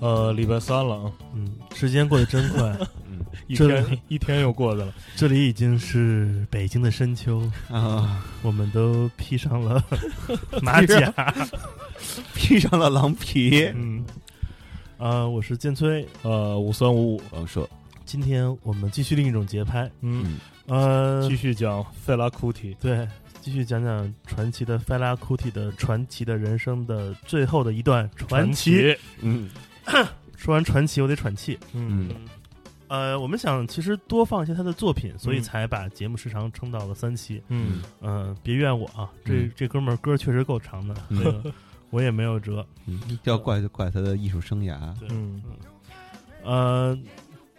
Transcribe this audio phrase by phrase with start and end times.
[0.00, 2.76] 呃，礼拜三了啊，嗯，时间过得真快，
[3.08, 4.92] 嗯，一天一天又过去了。
[5.14, 9.82] 这里已经是北京的深秋，啊，我们都披上了
[10.60, 11.12] 马甲。
[12.34, 13.70] 披上了狼皮。
[13.76, 14.04] 嗯，
[15.02, 17.68] 啊，我是剑崔，呃，五三五五，王硕，
[18.04, 22.72] 今天我们继续另一种节拍，嗯，呃继，续讲费拉库提。
[22.74, 23.08] 对，
[23.40, 29.50] 继续讲讲传奇的费拉库提的传奇的人生的最后的一段传奇。，嗯
[30.38, 31.58] 说完传奇，我得喘气。
[31.72, 32.08] 嗯
[32.86, 37.42] 呃，我们想其实多放一些他的作品，所以嗯才把节目时长撑到了三期。
[37.48, 40.94] 嗯嗯、别怨我啊，这、嗯这哥们儿歌确实够长的，
[41.92, 42.66] 我也没有辙。
[42.86, 44.76] 嗯，要怪就怪他的艺术生涯。
[44.98, 45.40] 对，嗯
[46.42, 46.98] 呃，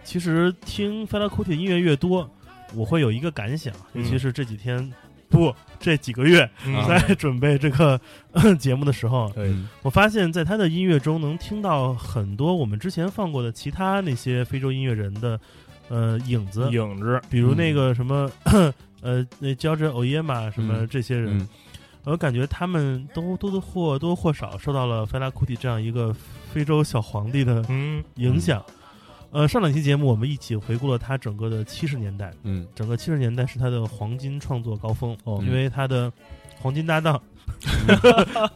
[0.04, 2.30] 其实听 Fela Kuti 的音乐越多，
[2.74, 4.92] 我会有一个感想，尤嗯其是这几天。
[5.30, 8.00] 不，这几个月嗯在准备这个
[8.34, 15.40] 呃 节目的时候，嗯我发现，在他的音乐中能听到很多我们之前放过的其他那些非洲音乐人的
[15.90, 18.30] 呃影子，影子，比如那个什么、
[19.02, 21.48] 呃那乔治欧耶玛什么嗯这些人，嗯
[22.06, 26.14] 我感觉他们都都都或多或少受到了费拉库蒂这样一个
[26.52, 28.64] 非洲小皇帝的嗯影响。
[29.32, 32.68] 呃，上两期节目我们一起回顾了他整个的七十年代，嗯。
[32.76, 36.12] 整个七十年代是他的黄金创作高峰，哦因为他的
[36.60, 37.20] 黄金搭档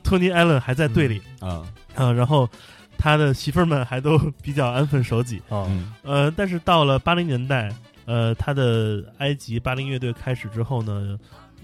[0.04, 1.66] 托尼· 艾伦还在队里啊。
[1.96, 2.48] 啊、然后
[2.96, 5.38] 他的媳妇儿们还都 比较安分守己。
[5.50, 5.94] 啊，嗯。
[6.04, 7.74] 呃，但是到了八零年代，
[8.06, 11.18] 呃，他的埃及八零乐队开始之后呢，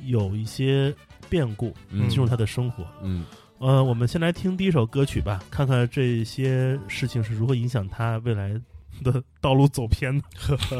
[0.05, 0.91] 有一些
[1.29, 2.85] 变故嗯进入他的生活。
[3.01, 3.25] 嗯
[3.59, 8.59] 呃，我们先来听第一首歌曲吧，看看这些事情是如何影响他未来
[9.01, 10.25] 的道路走偏的。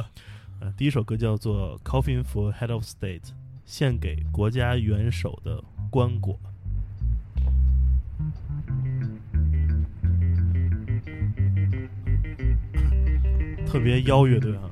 [0.59, 3.21] 呃，第一首歌叫做《Coffin for Head of State》，
[3.63, 6.37] 献给国家元首的棺椁。
[13.65, 14.69] 特别妖乐队啊。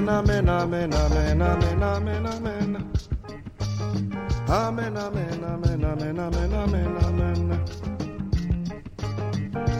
[0.00, 2.90] Amen, amen, amen, amen, amen, amen, amen, amen.
[4.48, 7.60] Amen, amen, amen, amen, amen, amen, amen.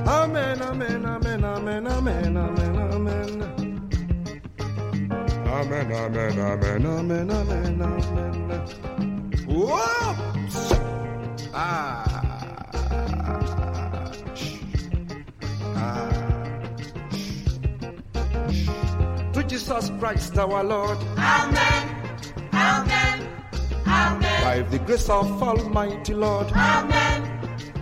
[0.07, 3.31] Amen, amen, amen, amen, amen, amen, amen.
[5.47, 8.61] Amen, amen, amen, amen, amen.
[9.49, 9.79] Whoa!
[11.55, 11.55] Ah.
[11.55, 12.00] Ah.
[19.61, 20.97] Jesus Christ our Lord.
[21.19, 21.85] Amen.
[22.51, 23.29] Amen.
[23.87, 24.43] Amen.
[24.43, 26.51] By the grace of Almighty Lord.
[26.53, 27.21] Amen.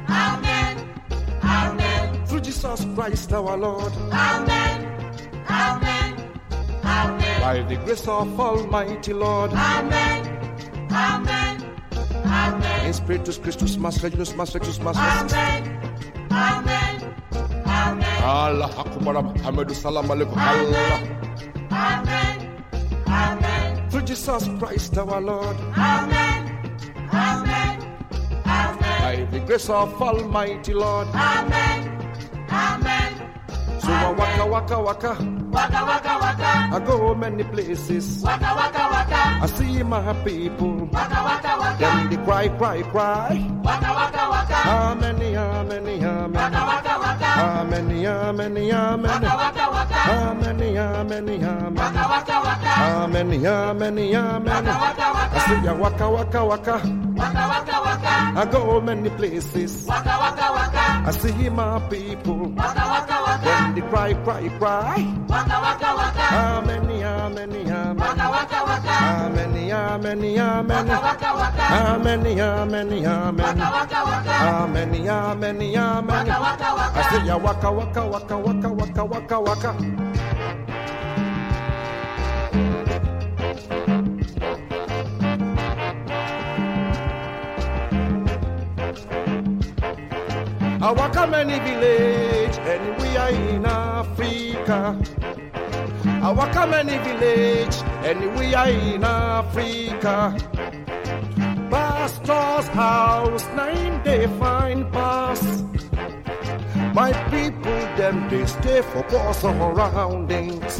[0.09, 0.99] Amen.
[1.41, 2.27] Amen.
[2.27, 3.93] Through Jesus Christ our Lord.
[4.11, 4.77] Amen.
[5.49, 6.33] Amen.
[6.83, 7.41] Amen.
[7.41, 9.53] By the grace of Almighty Lord.
[9.53, 10.27] Amen.
[10.91, 11.78] Amen.
[12.27, 12.87] Amen.
[12.87, 15.33] In Spiritus Christus Mas Reginus Mas Rexus Mas Rex.
[15.33, 15.62] Amen.
[16.33, 17.15] Amen.
[17.67, 18.22] Amen.
[18.25, 21.18] Allah Akbar Muhammadu Salam Alaikum Allah.
[24.19, 25.56] Jesus Christ our Lord.
[25.79, 26.43] Amen.
[27.15, 27.77] Amen.
[28.45, 28.99] Amen.
[28.99, 31.06] By the grace of Almighty Lord.
[31.15, 31.87] Amen.
[32.51, 33.11] Amen.
[33.79, 35.12] So I waka waka waka.
[35.55, 36.50] Waka waka waka.
[36.75, 38.20] I go many places.
[38.25, 39.23] Waka waka waka.
[39.38, 40.91] I see my people.
[40.91, 41.79] Waka waka waka.
[41.79, 43.38] Them they cry, cry, cry.
[43.62, 44.59] Waka waka waka.
[44.67, 46.32] Amen, amen, amen.
[46.35, 46.68] Waka waka.
[47.38, 49.02] Amen, amen, amen.
[49.02, 50.00] Waka waka waka.
[50.11, 51.75] Amen, amen, amen.
[51.75, 52.73] Waka waka waka.
[52.82, 54.64] Amen, amen, amen.
[54.67, 56.76] Waka I say ya waka waka waka.
[57.14, 58.12] Waka waka waka.
[58.40, 59.87] I go many places.
[59.87, 60.57] Waka waka waka.
[61.08, 62.49] I see my people.
[62.56, 63.49] Waka waka waka.
[63.49, 65.00] When they cry, cry, cry.
[65.29, 66.26] Waka waka waka.
[66.32, 67.96] Amen, amen, amen.
[67.96, 68.94] Waka waka waka.
[69.08, 70.87] Amen, amen, amen.
[70.87, 71.64] Waka waka waka.
[71.69, 73.40] Amen, amen, amen.
[73.40, 74.35] Waka waka waka.
[74.64, 76.06] Amen, amen, amen.
[76.08, 77.02] Waka waka I waka.
[77.11, 80.07] say ya waka waka waka waka waka waka waka.
[90.88, 94.99] I walk waka many village anywhere in Africa.
[96.06, 97.76] I walk waka many village
[98.06, 100.35] anywhere in Africa.
[101.69, 105.62] Pastor's house, nine they find pass.
[106.94, 110.79] My people, them they stay for poor surroundings.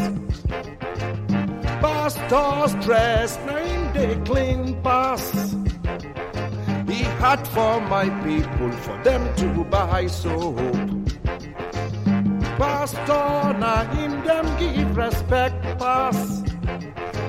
[1.85, 5.58] Pastor's dress, nine they clean pass.
[7.19, 10.57] Had for my people, for them to buy soap.
[12.57, 16.43] Pastor, now him them give respect pass.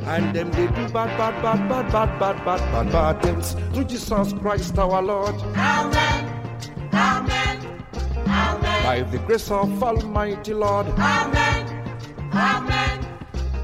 [0.05, 3.83] And them they do bad, bad, bad, bad, bad, bad, bad, bad, bad things to
[3.83, 5.35] Jesus Christ our Lord.
[5.55, 6.25] Amen.
[6.93, 7.83] Amen.
[8.27, 8.83] Amen.
[8.83, 10.87] By the grace of Almighty Lord.
[10.97, 11.65] Amen.
[12.31, 13.17] Amen.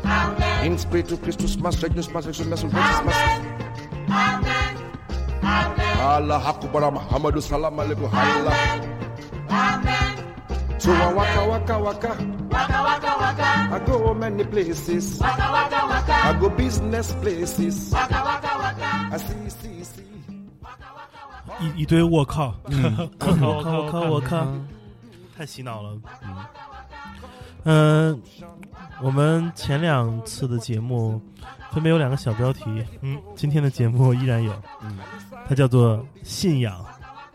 [0.04, 0.66] Amen.
[0.66, 3.12] In spirit to Christus, Master, Master, Master, Master, Master.
[3.12, 4.10] Amen.
[4.10, 4.45] Amen.
[21.76, 22.54] 一堆我靠。
[25.36, 25.64] 太洗
[27.64, 28.22] 嗯
[29.02, 31.20] 我们前两次的嗯我们前两次的节目
[31.76, 32.64] 分别有两个小标题，
[33.02, 34.98] 嗯，今天的节目依然有，嗯
[35.46, 36.84] 它叫做信仰、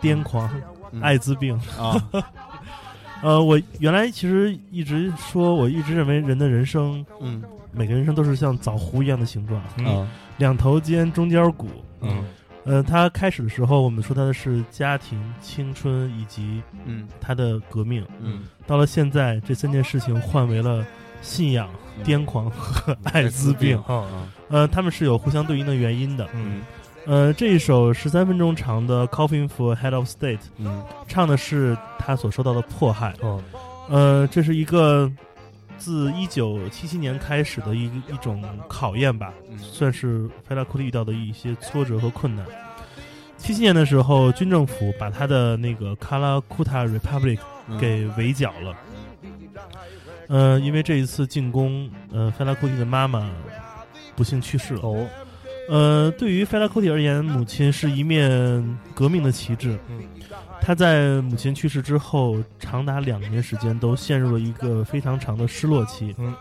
[0.01, 0.51] 癫狂、
[0.93, 1.03] 嗯。
[1.03, 1.55] 艾滋病。
[1.79, 1.95] 啊，
[3.23, 7.43] 呃，我原来其实一直说，我一直认为人的人生，嗯。
[7.73, 10.09] 每个人生都是像枣核一样的形状，啊
[10.39, 11.69] 两头尖，中间鼓。
[12.01, 12.25] 嗯。
[12.65, 17.07] 呃，他开始的时候，我们说它的是家庭、青春以及嗯。
[17.21, 18.03] 它的革命。
[18.21, 18.45] 嗯。
[18.67, 20.83] 到了现在，这三件事情换为了
[21.21, 23.82] 信仰、嗯癫狂和艾滋病。
[23.88, 26.29] 嗯，呃，他们是有互相对应的原因的。
[26.35, 26.62] 嗯
[27.06, 33.14] 呃，这一首十三分钟长的《Coughing for Head of State》嗯唱的是他所受到的迫害。
[33.23, 33.43] 嗯，
[33.88, 35.11] 呃，这是一个
[35.79, 42.44] 自一九七七年开始的一一种考验吧，嗯算是费拉库利遇到的一些挫折和困难。
[43.38, 48.76] 七七年的时候，军政府把他的那个卡拉库塔 Republic 嗯给围剿了。
[50.31, 53.29] 呃，因为这一次进攻，呃，费拉库蒂的妈妈
[54.15, 54.81] 不幸去世了。
[54.82, 55.06] 哦，
[55.69, 59.77] 呃，对于费拉库蒂而言，母亲是一面革命的旗帜。
[59.88, 60.00] 嗯，
[60.61, 66.15] 他在母亲去世之后，长达两年时间都陷入了一个非常长的失落期。
[66.17, 66.32] 嗯，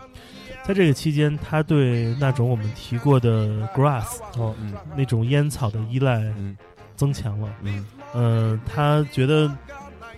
[0.64, 6.56] 在这个期间，他对那种我们提过的 grass 哦，嗯那种烟草的依赖嗯
[6.94, 7.48] 增强了。
[7.62, 9.50] 嗯呃，他觉得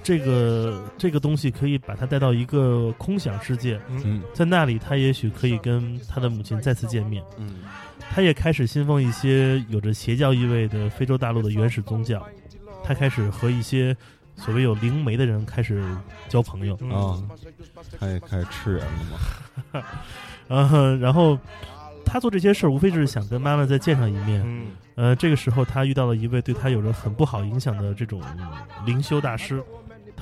[0.02, 4.22] 这个这个东西可以把他带到一个空想世界，嗯。
[4.34, 7.22] 在那里他也许可以跟他的母亲再次见面。
[7.36, 7.60] 嗯。
[8.10, 12.22] 他也开始信奉一些有着邪教意味的非洲大陆的原始宗教，
[12.84, 13.96] 他开始和一些
[14.36, 15.82] 所谓有灵媒的人开始
[16.28, 16.74] 交朋友。
[16.90, 17.16] 啊，
[17.98, 18.90] 他也开始吃人了
[19.72, 19.84] 吗？
[20.48, 21.38] 嗯， 然后
[22.04, 24.42] 他做这些事儿，无非就是想跟妈妈再见上一面。
[24.44, 24.66] 嗯。
[24.94, 28.46] 呃，这个时候他遇到了一位对他有着很不好影响的这种嗯
[28.84, 29.62] 灵修大师，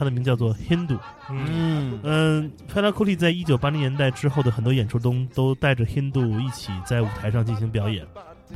[0.00, 0.99] 他的名叫做 Hindu。
[1.29, 8.07] 嗯嗯嗯，费拉库利在一九八零年代之后的很多演出中，都带着 Hindu 一起在舞台上进行表演。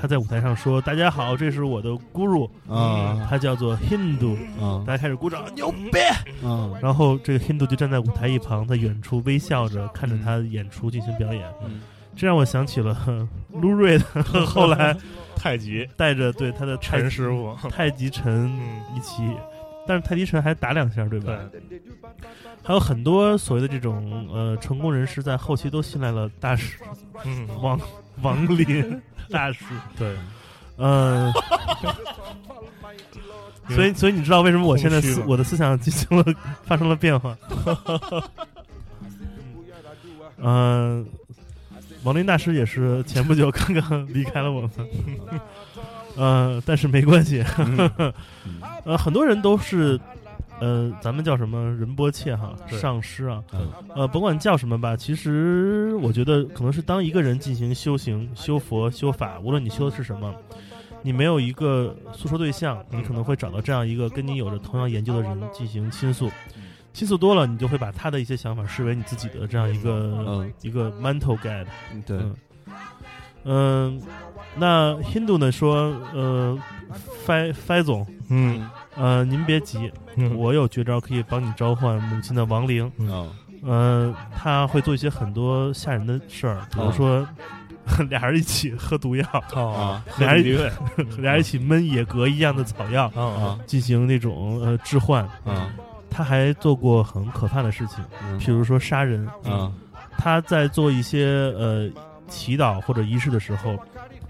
[0.00, 5.98] 他在舞台上说：“大家好，这是我的 guru，啊他叫做 Hindu。”啊大家开始鼓掌，牛逼！
[6.42, 11.44] 啊然后这个 Hindu 就站在舞台一旁，在远处微笑着看着他演出进行表演。
[11.62, 11.82] 嗯
[12.16, 14.04] 这让我想起了呵 卢瑞的
[14.46, 14.96] 后来
[15.34, 19.22] 太极带着对他的太陈师傅，太极陈嗯一起，
[19.86, 21.38] 但是泰迪神还打两下，对吧？
[21.52, 21.80] 对，
[22.62, 26.78] 还有很多所谓的这种呃成功人士，在后期都信赖了大师
[27.24, 27.78] 嗯，王
[28.22, 29.00] 王林
[29.30, 29.64] 大师。
[29.98, 30.16] 对，
[30.78, 31.32] 嗯、
[33.68, 36.24] 所以所以你知道为什么我现在思我的思想进行了
[36.62, 37.36] 发生了变化？
[40.38, 41.06] 嗯、
[42.04, 44.70] 王林大师也是前不久刚刚离开了我们。
[46.16, 47.44] 呃，但是没关系，
[48.84, 49.98] 呃，很多人都是，
[50.60, 53.68] 呃，咱们叫什么仁波切哈，上师啊，嗯。
[53.96, 60.34] 呃，甭管叫什么吧，其实我觉得可能是当一个人进行修行、修佛、修法，无论你修的是什么，
[61.02, 66.30] 你没有一个诉说对象，你可能会找到这样一个跟你有着同样研究的人进行倾诉。
[66.92, 70.52] 倾诉多了，你就会把他的一些想法视为你自己的这样一个、嗯。
[70.62, 71.66] 一个 mental guide。
[72.06, 72.18] 对。
[72.18, 72.36] 嗯
[73.44, 74.00] 嗯，
[74.56, 76.58] 那 Hindu 呢说，呃，
[77.24, 78.68] 飞飞总，嗯。
[78.96, 80.36] 呃，您别急，嗯。
[80.36, 82.90] 我有绝招可以帮你召唤母亲的亡灵。
[82.98, 83.30] 嗯。
[83.62, 87.26] 呃，他会做一些很多吓人的事儿，比如说、
[88.08, 90.70] 俩人一起喝毒药，啊， 俩人
[91.18, 95.24] 俩人一起闷野格一样的草药，啊进行那种呃置换。
[95.44, 95.70] 啊
[96.16, 98.38] 他还做过很可怕的事情，嗯。
[98.38, 99.26] 譬如说杀人。
[99.44, 99.72] 啊
[100.16, 101.26] 他在做一些
[101.58, 101.90] 呃
[102.28, 103.76] 祈祷或者仪式的时候，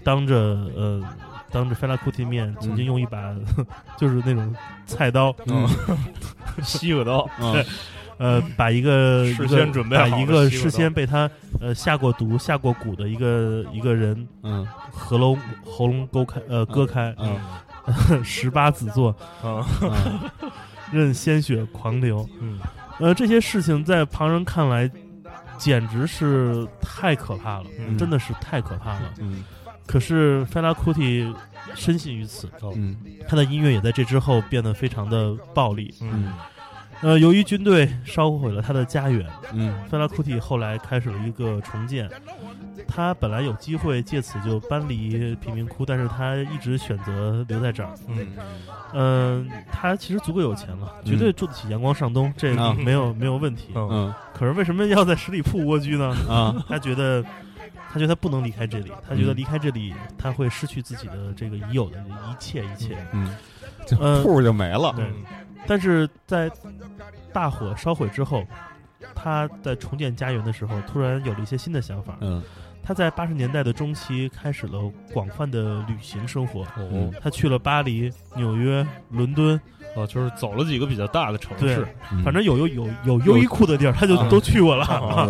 [0.03, 0.35] 当着
[0.75, 1.03] 呃
[1.51, 3.33] 当着菲拉库蒂面，曾经用一把、
[3.97, 4.53] 就是那种
[4.85, 5.67] 菜刀，嗯。
[6.63, 7.65] 西瓜刀，嗯。
[8.17, 14.65] 呃，把一个事先准备好把一个事先被他呃下过毒、下过蛊的一个一个人嗯。
[14.89, 17.37] 喉咙喉咙勾开呃割开，嗯。
[18.23, 19.09] 十八子座
[19.43, 20.49] 啊，嗯。
[20.91, 22.27] 任鲜血狂流。
[22.39, 22.57] 嗯。
[22.99, 24.89] 呃，这些事情在旁人看来
[25.57, 29.13] 简直是太可怕了，嗯真的是太可怕了。
[29.19, 29.43] 嗯
[29.87, 31.31] 可是费拉库蒂
[31.75, 32.97] 深信于此，嗯
[33.27, 35.93] 他的音乐也在这之后变得非常的暴力。
[36.01, 36.33] 嗯
[37.01, 42.09] 呃，由于军队烧毁了他的家园，嗯费拉库蒂后来开始了一个重建。
[42.87, 47.89] 他本来有机会借此就搬离贫民窟，但是他一直选择留在这儿。
[48.07, 48.27] 嗯
[48.93, 53.69] 嗯、他其实足够有钱了，绝对住得起阳光上东，这啊没有没有问题。
[53.75, 56.15] 嗯嗯可是为什么要在十里铺蜗居呢？
[56.29, 57.23] 啊他觉得，
[57.91, 62.97] 他觉得他不能离开这里，他觉得嗯离开这里，他会失去自己的这个已有的一切一切。
[63.11, 63.35] 嗯，
[63.85, 64.93] 这呃铺就没了。
[64.95, 65.05] 对，
[65.67, 66.49] 但是在
[67.33, 68.45] 大火烧毁之后，
[69.15, 72.17] 他在重建家园的时候，突然有了一些新的想法。
[72.21, 72.43] 嗯。
[72.87, 74.79] 他在八十年代的中期开始了
[75.11, 76.61] 广泛的旅行生活。
[76.77, 77.11] 哦。
[77.19, 79.59] 他去了巴黎、纽约、伦敦，
[79.95, 82.23] 哦，就是走了几个比较大的城市，，嗯。
[82.23, 84.27] 反正有有有有优衣库的地儿，他就啊。
[84.29, 84.85] 都去过了。
[84.85, 85.27] 啊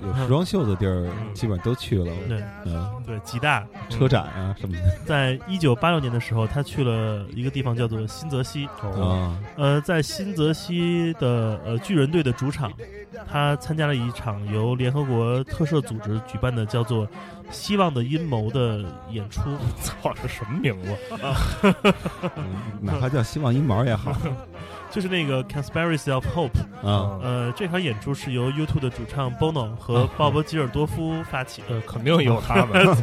[0.00, 1.34] 有时装秀的地儿嗯。
[1.34, 2.12] 基本都去了。
[2.28, 2.42] 对。
[2.64, 3.64] 嗯，对，吉大。
[3.88, 4.82] 车展啊什么的。
[5.06, 8.68] 在一九八六年的时候，他去了一个地方叫做新泽西。
[8.82, 12.72] 哦，啊呃，在新泽西的呃巨人队的主场，
[13.30, 17.06] 他参加了一场由联合国特赦组织举办的叫做
[17.50, 19.42] 《希望的阴谋》的演出。
[19.82, 20.96] 操，这什么名字？
[22.36, 24.12] 嗯 哪怕叫希望阴谋也好
[24.90, 27.20] 就是那个 Conspiracy of Hope，啊。
[27.22, 32.96] 呃，这场演出是由 YouTube 的主唱 Bono 和鲍勃吉尔多夫发起的，呃，肯定有他们。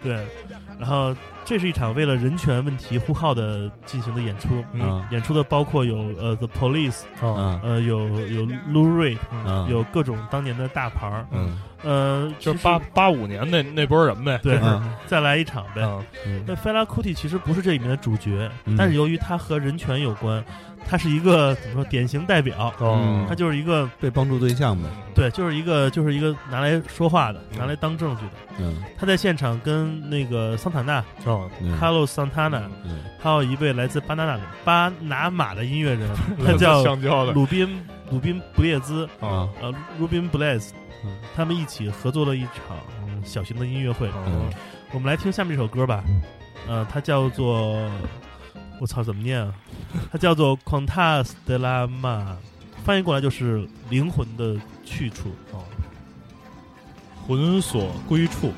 [0.00, 0.24] 对，
[0.78, 1.12] 然后
[1.48, 4.82] 这是一场为了人权问题呼号的进行的演出，嗯。
[4.82, 11.58] 啊演出的包括有呃 The Police，啊，啊呃有有 Lou Reed，啊有各种当年的大牌儿，嗯。
[11.84, 14.38] 呃，就是八八五年那那波人呗。
[14.42, 16.04] 对嗯，再来一场呗。
[16.44, 18.76] 那费拉库蒂其实不是这里面的主角，嗯。
[18.76, 20.44] 但是由于他和人权有关，
[20.84, 23.24] 他是一个怎么说典型代表，哦。
[23.28, 24.88] 他就是一个被帮助对象呗。
[25.14, 28.32] 对，就是一个就是一个拿来说话的，拿来当证据的。
[28.58, 28.82] 嗯。
[28.98, 31.02] 他在现场跟那个桑塔纳
[31.80, 33.00] Carlos Santana，嗯。
[33.18, 36.08] 还有一位来自巴拿马的巴拿马的音乐人，
[36.44, 36.94] 他叫
[37.32, 39.48] 鲁宾鲁宾布列兹，啊。
[39.60, 40.70] 呃，Rubin Blaze，
[41.04, 41.16] 嗯。
[41.36, 42.76] 他们一起合作了一场
[43.06, 44.08] 嗯小型的音乐会。
[44.08, 44.50] 哦
[44.90, 46.02] 我们来听下面这首歌吧，
[46.66, 47.78] 呃，它叫做
[48.80, 49.52] 我操，怎么念啊？
[50.10, 52.24] 它叫做 Contas de la Ma，
[52.84, 55.28] 翻译过来就是灵魂的去处。
[55.52, 55.62] 哦，
[57.26, 58.50] 魂所归处。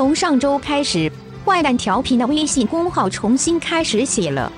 [0.00, 1.12] 从上周开始，
[1.44, 4.50] 坏蛋调频的微信公号重新开始写了。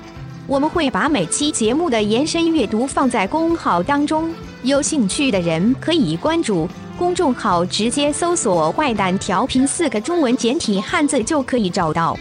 [0.47, 6.65] 我们会把每期节目的延伸阅读放在公号当中，有兴趣的人可以关注
[6.97, 12.17] 公众号，直接搜索“坏蛋调频”四个中文简体汉字就可以找到。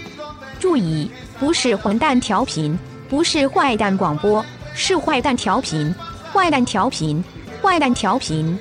[0.59, 2.77] 注意，不是混蛋调频，
[3.09, 5.95] 不是坏蛋广播，是坏蛋调频，
[6.33, 7.23] 坏蛋调频，
[7.63, 8.59] 坏蛋调频。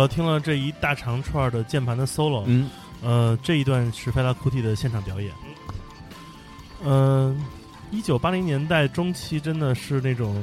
[0.00, 2.70] 了，听了这一大长串的键盘的 solo，嗯，
[3.02, 5.32] 呃，这一段是 Fela Kuti 的现场表演。
[6.82, 7.38] 嗯、
[7.90, 10.42] 一九八零年代中期真的是那种，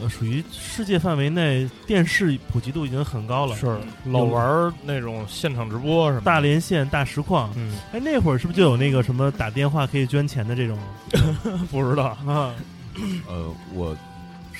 [0.00, 7.52] 呃，属于世界范围内电视普及度已经很高了，是老玩儿那种现场直播什么大连线、大实况。
[7.56, 10.78] 嗯，哎，那会儿是不是就有那个什么打电话可以捐钱的这种
[11.70, 12.54] 不知道啊？
[13.28, 13.94] 呃，我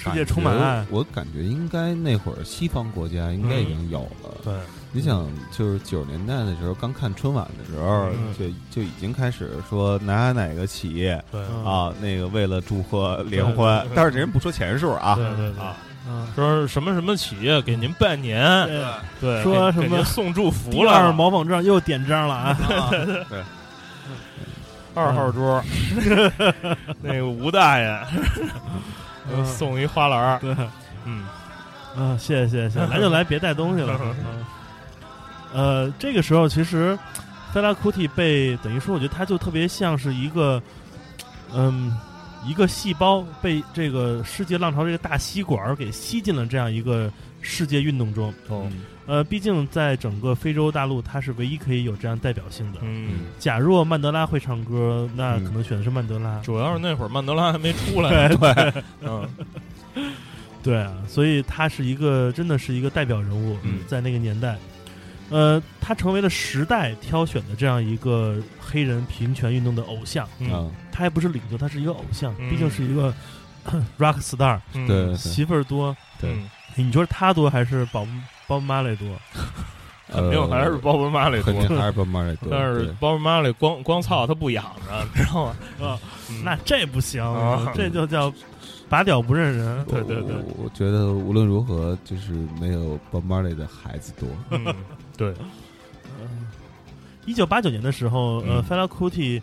[0.04, 4.34] 世界充满爱感觉，我感觉应该那会儿西方国家应该已经有了。
[4.44, 4.52] 对，
[4.92, 18.84] 你想，就是九十年代的时候，刚看春晚的时候，嗯就就已经开始说哪哪个企业对嗯啊，那个为了祝贺联欢但是人不说钱数啊，对对对啊，嗯，说什么什么企业给您拜年，对
[19.20, 22.56] 对，说什么送祝福第了，二毛纺证又点章了啊！
[23.30, 23.42] 对
[24.94, 25.60] 二号桌，
[27.02, 28.00] 那个吴大爷
[29.32, 29.44] 嗯。
[29.46, 30.56] 送一花篮儿，对，
[31.04, 31.24] 嗯，
[31.96, 33.98] 啊，谢谢谢谢，来就来，别带东西了。
[34.24, 34.44] 嗯。
[35.52, 36.98] 呃，这个时候其实
[37.52, 40.60] 菲拉库蒂被等于说，我觉得他就特别像是一个，
[41.52, 41.96] 嗯，
[42.44, 47.08] 一个细胞被这个世界浪潮这个大吸管给吸进了这样一个
[47.40, 48.34] 世界运动中。
[48.48, 48.68] 哦，
[49.06, 52.78] 呃，毕竟在整个非洲大陆，他是唯一可以有这样代表性的。
[52.82, 55.44] 嗯，假若曼德拉会唱歌，那嗯。
[55.44, 56.40] 可能选的是曼德拉。
[56.40, 59.28] 主要是那会儿曼德拉还没出来对，对嗯，
[60.62, 64.56] 对啊，所以他是一个真的是一个代表人物，嗯在那个年代，
[65.28, 70.26] 呃，他成为了时代挑选的这样一个黑人平权运动的偶像。
[70.38, 72.48] 嗯啊，他还不是领袖，他是一个偶像，嗯。
[72.48, 73.12] 毕竟是一个
[73.98, 74.86] rock star，嗯。
[74.86, 75.16] 对对。
[75.16, 75.94] 媳妇儿多。
[76.18, 76.32] 对。
[76.32, 77.86] 嗯你说他多还是
[78.46, 79.06] 宝宝马雷多？
[80.06, 85.46] 肯定还是呃鲍勃马里多肯，定还是鲍勃马里多，但是对鲍勃马里光光操他不养着，你知道
[85.80, 85.98] 吗？
[86.44, 88.32] 那这不行，啊这就叫
[88.88, 89.84] 拔屌不认人。
[89.86, 94.28] 对对对我我觉得无论如何，就是没有 Bob Marley 的孩子多。
[94.50, 94.72] 嗯，
[95.16, 95.34] 对，
[97.24, 99.40] 一九八九年的时候，呃嗯，Fela Kuti，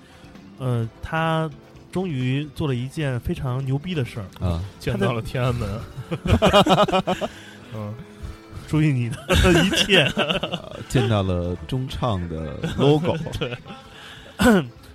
[0.60, 1.50] 呃，他
[1.92, 5.68] 终于做了一件非常牛逼的事儿，啊，见到了天安门，
[7.76, 7.94] 嗯，
[8.72, 9.18] 注意你的
[9.66, 10.04] 一切。
[10.16, 13.58] 呃 见到了中唱的 logo，对。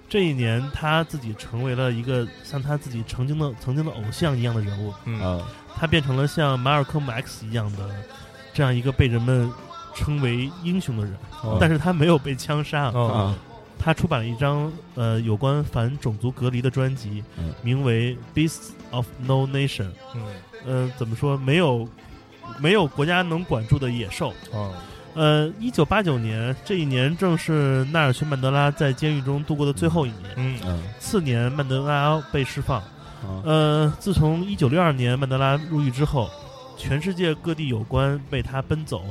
[0.08, 5.20] 这一年他自己成为了一个像他自己曾经的曾经的偶像一样的人物，嗯。
[5.20, 5.46] 啊。
[5.78, 7.90] 他变成了像马尔科姆 X 一样的
[8.54, 9.52] 这样一个被人们
[9.94, 11.58] 称为英雄的人，哦。
[11.60, 12.86] 但是他没有被枪杀。
[12.92, 13.12] 哦。
[13.12, 13.34] 啊。
[13.78, 17.52] 他出版了一张呃有关反种族隔离的专辑，嗯。
[17.62, 19.84] 名为《Beasts of No Nation》。
[20.14, 20.22] 嗯。
[20.64, 21.36] 呃，怎么说？
[21.36, 21.86] 没有
[22.58, 24.32] 没有国家能管住的野兽。
[24.52, 24.72] 哦
[25.14, 30.24] 呃，一九八九年这一年正是纳尔逊·曼德拉在监狱中度过的最后一年。
[30.36, 32.78] 嗯嗯次年，曼德拉被释放。
[33.22, 36.28] 啊呃，自从一九六二年曼德拉入狱之后，
[36.76, 39.04] 全世界各地有关为他奔走、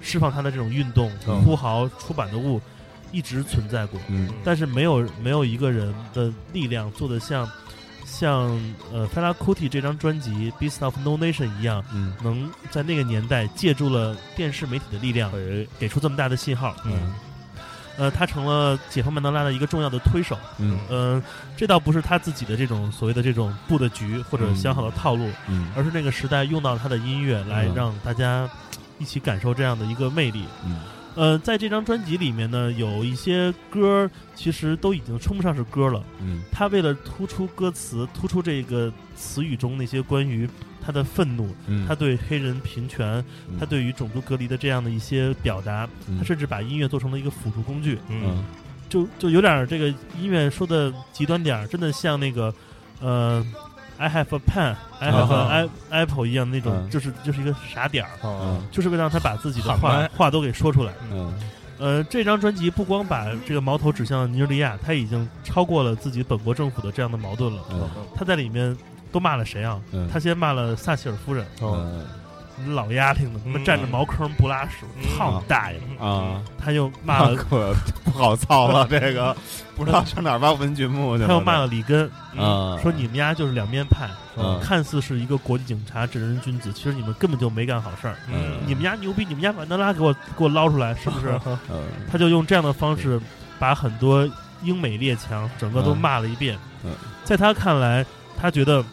[0.00, 2.60] 释放他的这种运动、嗯呼号、出版的物，
[3.12, 4.00] 一直存在过。
[4.08, 7.48] 嗯但是没有没有一个人的力量做得像
[8.12, 8.60] 像
[8.92, 12.12] 呃 Fela Kuti 这张专辑《Beast of No Nation》一样，嗯。
[12.22, 15.32] 能在那个年代借助了电视媒体的力量，
[15.78, 16.76] 给出这么大的信号。
[16.84, 17.14] 嗯。
[17.96, 20.36] 呃，他成了解放曼德拉的一个重要的推手。
[20.58, 20.78] 嗯。
[20.90, 21.22] 呃，
[21.56, 24.56] 这倒不是他自己的这种所谓的这种布的局或者嗯。
[24.56, 25.72] 想好的套路，嗯。
[25.74, 27.74] 而是那个时代用到他的音乐来嗯。
[27.74, 28.48] 让大家
[28.98, 30.44] 一起感受这样的一个魅力。
[30.66, 30.80] 嗯
[31.14, 36.02] 呃，在这张专辑里面呢，有一些歌其实都已经称不上是歌了。
[36.20, 36.42] 嗯。
[36.50, 40.48] 他为了突出歌词，突出这个词语中那些关于
[40.80, 41.86] 他的愤怒，嗯。
[41.86, 43.24] 他对黑人平权，
[43.58, 46.18] 他对于种族隔离的这样的一些表达，嗯。
[46.18, 48.42] 他甚至把音乐做成了一个辅助工具，嗯。
[48.88, 49.88] 就就有点这个
[50.20, 52.54] 音乐说的极端点儿，真的像那个
[53.00, 53.42] 呃
[54.02, 60.92] ，I have a pen, I have 啊 an apple 一样那种，嗯就是就是一个傻点儿，哦就是为了让他把自己的话话都给说出来。
[61.12, 61.32] 嗯
[61.78, 67.62] 呃，这张专辑不光把这个矛头指向尼日利亚，他已经超过了自己本国政府的这样的矛盾了。
[67.72, 68.76] 嗯他在里面
[69.10, 69.80] 都骂了谁啊？
[69.92, 71.44] 嗯他先骂了撒切尔夫人，
[72.68, 75.78] 老丫挺的，他妈嗯占着茅坑不拉屎，嗯操你大爷！
[75.98, 79.36] 啊，他又骂了， 可不好操了，这个
[79.76, 81.28] 不知道上哪儿挖文具木去了。
[81.28, 82.04] 他又骂了里根，
[82.36, 88.16] 啊，说你们家就是两面派，嗯看似是一个国际警察正人君子，其实你们根本就没干好事儿。
[88.32, 91.38] 嗯你们家牛逼，你们家把德拉给我给我捞出来，是不是？
[91.70, 93.20] 嗯 他就用这样的方式
[93.58, 94.28] 把很多
[94.62, 96.58] 英美列强整个都骂了一遍。
[96.84, 96.90] 嗯
[97.24, 98.04] 在他看来，
[98.36, 98.84] 他觉得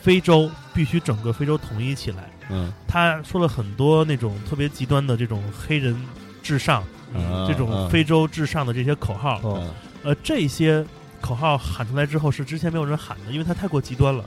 [0.00, 2.30] 非洲必须整个非洲统一起来。
[2.52, 2.72] 嗯。
[2.86, 5.96] 他说了很多那种特别极端的这种黑人
[6.42, 6.84] 至上、
[7.14, 7.46] 嗯。
[7.48, 9.40] 这种非洲至上的这些口号。
[9.42, 9.74] 哦。
[10.02, 10.84] 呃，这些
[11.20, 14.24] 口号喊出来之后是之前没有人喊的，因为他太过极端了。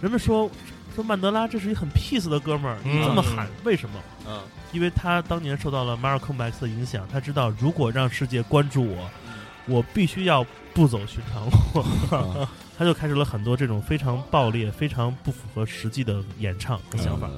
[0.00, 0.50] 人们说
[0.94, 3.46] 说曼德拉这是一个很 peace 的哥们儿，你嗯这么喊？
[3.64, 4.00] 为什么？
[4.28, 4.40] 嗯。
[4.72, 9.08] 因为他当年受到了马尔科姆 X 的影响，他知道如果让世界关注我，
[9.66, 11.84] 我必须要不走寻常路。
[12.10, 12.48] 嗯。
[12.78, 17.30] 他就开始了很多这种非常暴烈、非常不符合实际的演唱和想法。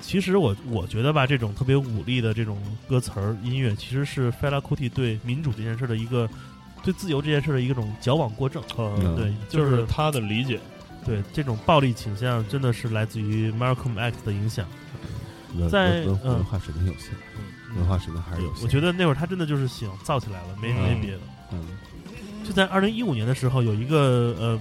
[0.00, 2.56] 其实我我觉得吧，这种特别武力的这种
[2.88, 6.28] 歌词儿音乐，其实是 Fela Kuti 对民主这件事的一个，
[6.82, 8.62] 对自由这件事的一个种矫枉过正。
[8.76, 10.58] 嗯对，就就是是他的理解，
[11.04, 14.66] 对这种暴力倾向，真的是来自于 Malcolm X 的影响。
[15.70, 17.10] 在文嗯文化水平有限，
[17.76, 18.62] 文化水平还是有限。
[18.64, 21.20] 我觉得那会儿他真的就是想造起来了，没嗯没别的。
[21.52, 21.66] 嗯
[22.46, 24.60] 就在二零一五年的时候，有一个呃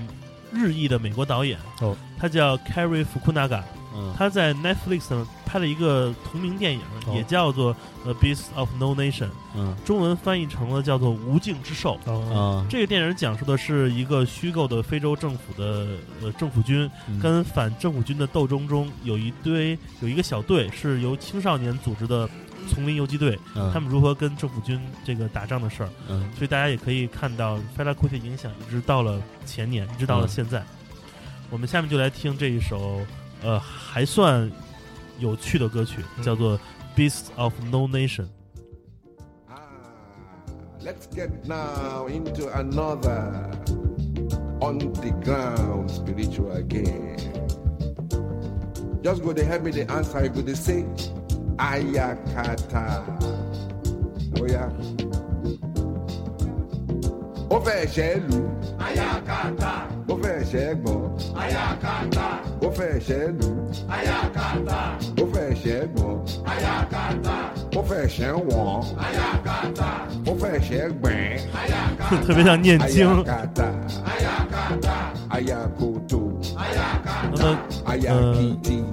[0.52, 3.62] 日裔的美国导演，哦，他叫 Carrie Fukunaga，
[3.97, 11.99] 嗯他在 Netflix 上拍了一个同名电影，哦也叫做《The Beast of No Nation》，嗯中文翻译成了叫做《无尽之兽》。
[12.12, 15.88] 哦啊这个电影讲述的是一个虚构的非洲政府的
[16.21, 22.29] 呃政府军嗯跟反政府军的斗争中，有一堆有一个小队是由青少年组织的
[22.69, 25.89] 丛林游击队，嗯他们如何跟政府军这个打仗的事儿。
[26.10, 30.63] 嗯所以大家也可以看到 Fela Kuti 影响一直到了前年，一直到了嗯现在。
[31.49, 32.99] 我们下面就来听这一首
[33.42, 34.50] 呃还算
[35.18, 36.59] 有趣的歌曲，嗯叫做《
[36.96, 38.24] Beasts of No Nation》。
[39.48, 39.57] Ah,
[40.85, 43.50] let's get now into another
[44.61, 47.16] on the ground spiritual game.
[49.02, 50.22] Just go to help me the answer.
[50.22, 50.85] You go to say
[51.57, 53.02] Ayakata.
[54.38, 54.70] Oh yeah.
[57.49, 58.39] Ó fẹ́ ṣẹ́ lù.
[58.86, 59.71] Ayakata.
[60.10, 60.97] Ó fẹ́ ṣẹ́ gbọ́.
[61.41, 62.27] Ayakata.
[62.65, 63.49] Ó fẹ́ ṣẹ́ lù.
[63.95, 64.79] Ayakata.
[65.21, 66.10] Ó fẹ́ ṣẹ́ gbọ́.
[66.51, 67.36] Ayakata.
[67.79, 68.79] Ó fẹ́ ṣẹ́ wọ̀n.
[69.05, 69.89] Ayakata.
[70.29, 71.39] Ó fẹ́ ṣẹ́ gbẹ̀n.
[72.25, 73.07] 特别像念经。
[73.23, 73.67] Ayakata.
[74.12, 74.95] Ayakata.
[75.29, 76.21] Ayakoto.
[77.31, 77.57] 那么
[78.05, 78.36] 呃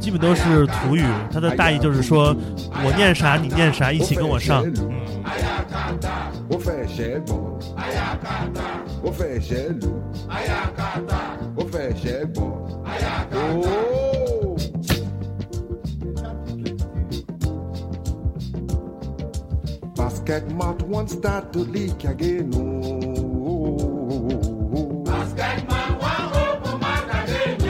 [0.01, 2.35] 基本都是土语，它的大意就是说
[2.85, 4.65] 我念啥你念啥，一起跟我上。
[4.65, 4.75] 嗯
[6.53, 7.45] ó fẹ́ ṣẹ́ gbọ̀n.
[7.85, 8.67] ayakata.
[9.09, 9.93] ó fẹ́ ṣẹ́ lù.
[10.37, 11.21] ayakata.
[11.61, 12.53] ó fẹ́ ṣẹ́ gbọ̀n.
[12.93, 13.41] ayakata.
[13.55, 14.57] ooo.
[19.97, 22.53] Basket mouth won't start to leak again.
[22.55, 23.85] Ooh.
[25.05, 27.61] Basket mouth won't open mouth again.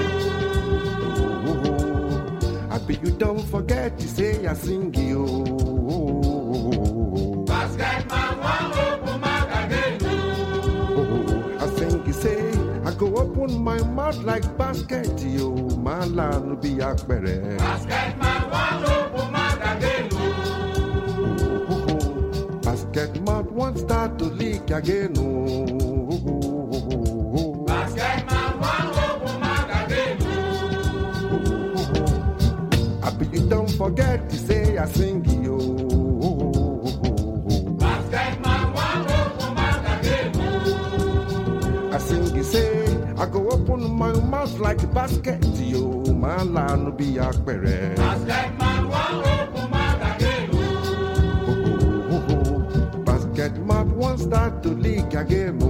[1.49, 2.75] Ooh.
[2.75, 5.25] I bet you don't forget to say I sing you.
[7.47, 8.44] Basket mouth.
[14.05, 15.49] What like basket you
[15.83, 17.57] my land be apẹ̀rẹ̀.
[17.65, 20.27] Basket máa wá lóògùn my dàgé lò.
[22.67, 25.13] Basket mouth won't start to leak again.
[25.17, 25.25] Oh,
[27.71, 30.17] Basket mouth won't open mouth again.
[31.33, 33.07] Oh.
[33.07, 35.44] I bet you don't forget to say I sing it.
[43.24, 46.04] I go open my mouth like a basket yo.
[46.14, 47.96] My land will be akbere.
[47.96, 50.50] Basket man wan open mouth again.
[53.06, 55.60] Basket mouth won't start to leak again.
[55.62, 55.68] Oh,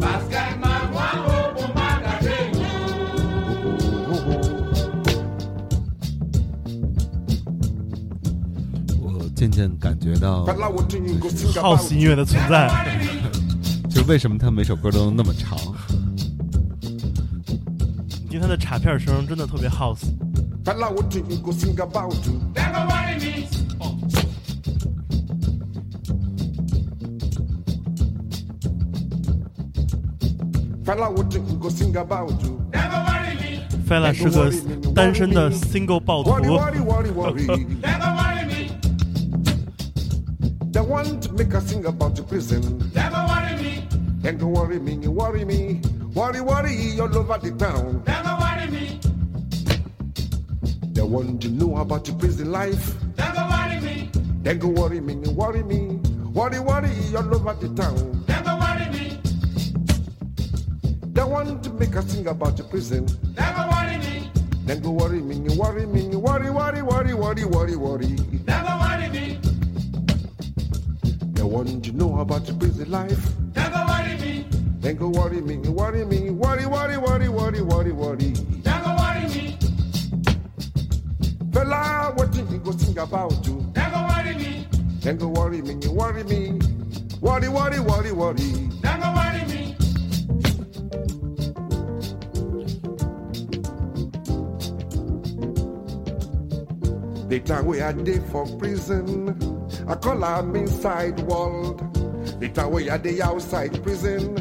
[0.00, 2.52] Basket man wan open mouth again.
[9.00, 11.82] 我渐渐感觉到， Fella, what do you go sing 好 about?
[11.82, 12.68] 斯音乐的存在。
[14.01, 15.55] 就为什么他每首歌都那么长？
[18.31, 19.99] 因为他的卡片声真的特别 house。
[20.65, 22.11] Fella, what do you go sing about?
[22.23, 22.65] Them go
[33.05, 33.61] worry me.
[33.87, 34.51] Fella, 是个
[34.95, 36.31] 单身的 single 暴徒
[40.71, 42.61] they want to make sing about the prison.
[42.95, 43.80] Worry me.
[44.21, 45.81] Then go worry me, you worry me.
[46.13, 48.03] Worry, worry all over the town.
[48.05, 48.99] Go worry me.
[50.93, 52.95] They want to know about the prison life.
[53.17, 54.09] Go worry me.
[54.43, 55.99] Then go worry me, you worry me.
[56.33, 58.23] Worry, worry all over the town.
[58.27, 59.19] Go worry me.
[61.13, 63.07] They want to make us sing about the prison.
[63.35, 64.29] Go worry me.
[64.65, 68.15] Then go worry me, you worry me, you worry, worry, worry, worry, worry, worry.
[71.51, 73.27] Want to know about your busy life.
[73.53, 74.45] Go worry me.
[74.79, 78.31] Then go worry me, you worry me, worry, worry, worry, worry, worry, worry.
[78.63, 79.57] Them go worry me.
[81.51, 83.69] Fella, what do you go sing about you?
[83.73, 84.67] Them go worry me.
[85.01, 86.57] Then go worry me, you worry me.
[87.19, 88.51] Worry, worry, worry, worry.
[88.81, 89.75] Them go worry me.
[97.27, 99.37] The time we had day for prison,
[99.87, 101.79] I call am inside world.
[102.39, 104.35] The we had the outside prison,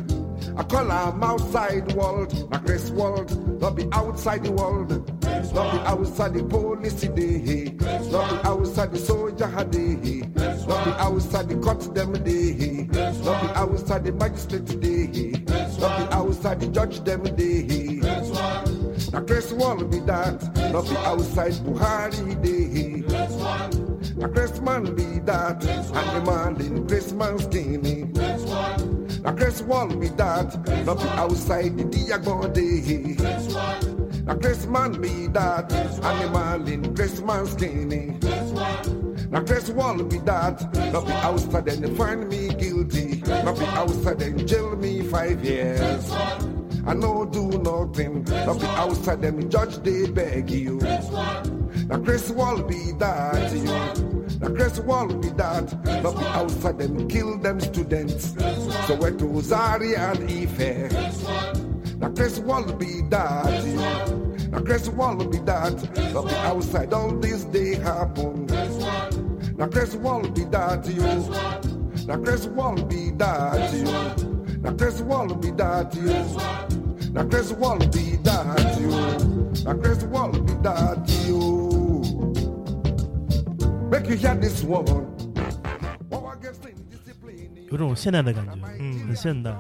[0.57, 2.51] I call am outside world.
[2.51, 4.91] Not this world, not be outside the world.
[5.55, 7.77] Not be outside the police day.
[8.11, 10.23] Not be outside the soldier day.
[10.67, 12.89] Not be outside the court them day.
[13.25, 15.45] Not be outside the magistrate day.
[15.81, 18.01] Not be outside the judge them day.
[19.13, 20.41] Now Chris Wall be that,
[20.73, 23.90] not be outside Buhari day.
[24.21, 28.05] Now Chris Man be that, and the man in Christmas skinny.
[29.23, 33.17] Now Chris Wall be that, not be outside the Diago day.
[34.25, 38.19] Now Chris Man be that, and the man in Christmas skinny.
[39.31, 43.23] Now Chris Wall be that, not be outside and they find me guilty.
[43.27, 46.11] Not be outside and jail me five years.
[46.87, 48.25] I no do nothing.
[48.25, 50.79] Not be outside them judge they beg you.
[51.91, 54.39] Now Chris Wall be that you.
[54.39, 56.03] Now Chris Wall be that.
[56.05, 58.33] Not be outside them kill them students.
[58.87, 61.97] So where to Zaria and Ife.
[61.99, 63.65] Now Chris Wall be that.
[64.53, 66.13] Now Chris Wall be that.
[66.15, 68.47] Not be outside all this day happen.
[69.57, 72.07] Now Chris Wall be that you.
[72.07, 74.59] Now Chris Wall be that you.
[74.63, 77.11] Now Chris Wall be that you.
[77.13, 79.65] Now Chris Wall be that you.
[79.65, 81.70] Now Chris Wall be that you.
[87.71, 88.99] 有种现代的感觉，嗯。
[89.07, 89.57] 很现代。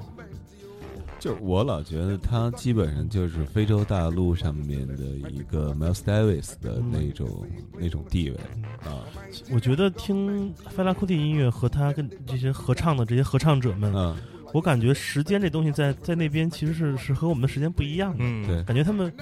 [1.18, 7.46] 就我老觉得他基本上就是非洲大陆上面的一个 Miles Davis 的那种、
[7.78, 8.36] 那种地位
[8.84, 9.04] 啊。
[9.52, 14.16] 我觉得听费拉库蒂音乐和他跟这些合唱的这些合唱者们，啊，
[14.54, 18.18] 我感觉时间这东西在在那边其实是是和我们的时间不一样的。
[18.20, 18.62] 嗯，对。
[18.64, 19.12] 感觉他们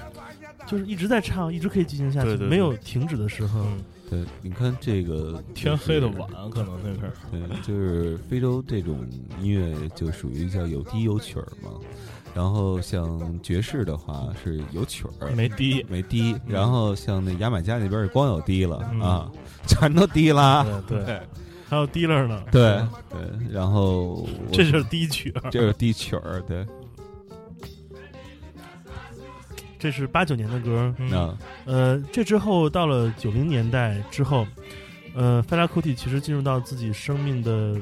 [0.65, 2.49] 就是一直在唱，一直可以进行下去，对对对。
[2.49, 3.61] 没有停止的时候。
[3.61, 9.05] 嗯对，你看这个 天黑的晚，可能那是，对，就是非洲这种
[9.41, 11.71] 音乐就属于叫有低有曲儿嘛。
[12.33, 16.35] 然后像爵士的话是有曲儿，没低，没低。
[16.47, 19.31] 然后像那牙买加那边儿光有低了、嗯啊，
[19.67, 20.65] 全都低啦。
[20.87, 21.19] 对对，
[21.67, 23.19] 还有 dealer 呢，对对，
[23.51, 25.49] 然后这就是低曲儿。
[25.49, 26.65] 这是低曲儿，对。
[29.79, 30.93] 这是八九年的歌。
[30.99, 34.45] 嗯啊呃，这之后到了九零年代之后，
[35.15, 37.75] 呃，Fela Kuti 其实进入到自己生命的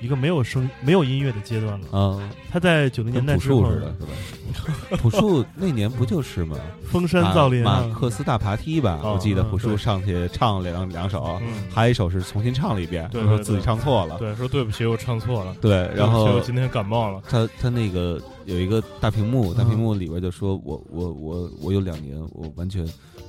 [0.00, 1.86] 一个没有声、没有音乐的阶段了。
[1.92, 4.96] 嗯，他在九零年代之后树，似的，是吧？
[4.98, 6.56] 朴树那年不就是吗？
[6.90, 14.18] 封山造林马啊马克思大爬梯吧，哦我记得朴树上去唱两两首，嗯还有一首是重新唱了一遍，对对说自己唱错了。
[14.18, 15.54] 对，说对不起，我唱错了。
[15.60, 17.20] 对，然后我今天感冒了。
[17.28, 22.86] 他他那个有一个大屏幕，大嗯屏幕里边就说我我我我有两年，我完全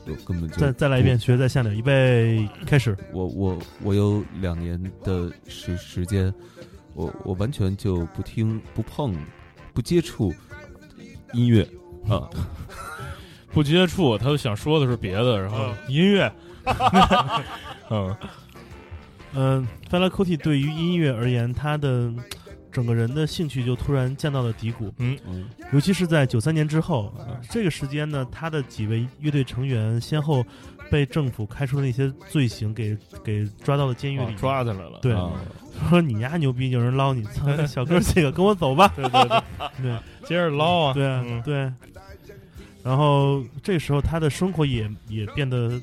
[0.09, 2.95] 我根本就再再来一遍，学在下面，预备开始。
[3.11, 6.33] 我我我有两年的时时间，
[6.93, 9.15] 我我完全就不听不碰
[9.73, 10.33] 不接触
[11.33, 11.67] 音乐
[12.07, 12.29] 啊，
[13.51, 15.93] 不接触，他就想说的是别的，然后嗯。
[15.93, 16.31] 音乐，
[17.89, 18.15] 嗯。
[19.35, 22.11] 嗯、e l a Kuti 对于音乐而言，他的
[22.77, 25.17] 整个人的兴趣就突然降到了低谷，嗯。
[25.25, 25.49] 嗯。
[25.73, 30.45] 尤其是在九三年之后，呃这个时间呢，他的几位乐队成员先后
[30.91, 34.99] 被政府开出的那些罪行给给抓到了监狱里，哦抓起来了。
[35.01, 35.31] 对啊。
[35.89, 39.41] 说你丫牛逼，有人捞你，操，小哥这个跟我走吧，对 对对，
[39.81, 39.97] 对。
[40.29, 40.93] 接着捞啊。
[40.93, 41.41] 对啊嗯。
[41.41, 41.73] 对。
[42.83, 45.81] 然后这时候，他的生活也也变得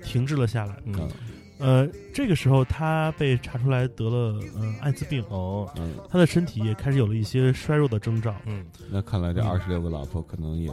[0.00, 0.76] 停滞了下来。
[0.84, 1.10] 嗯
[1.58, 8.34] 呃，这个时候他被查出来得了呃艾滋病，哦嗯，他的身体也开始有了一些衰弱的征兆。
[8.46, 10.68] 嗯那看来这嗯二十六个老婆可能也